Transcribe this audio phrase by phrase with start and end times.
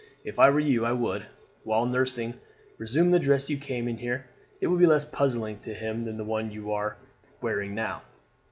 [0.23, 1.27] If I were you I would,
[1.63, 2.33] while nursing,
[2.79, 4.23] resume the dress you came here in.
[4.61, 6.97] It will be less puzzling to him than the one you are
[7.39, 8.01] wearing now."